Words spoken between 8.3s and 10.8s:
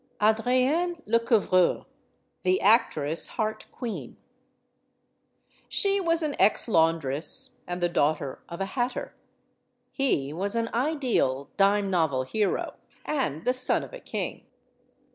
of a hatter. He was an